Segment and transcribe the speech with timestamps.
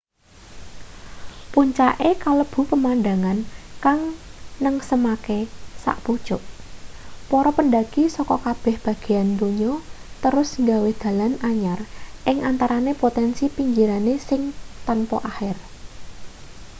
[1.51, 3.37] puncake kalebu pemandhangan
[3.85, 3.99] kang
[4.63, 5.39] nengsemake
[5.83, 6.41] sak pucuk
[7.31, 9.73] para pendaki saka kabeh bagean donya
[10.23, 11.79] terus gawe dalan anyar
[12.29, 14.41] ing antarane potensi pinggirane sing
[14.87, 15.55] tanpa akhir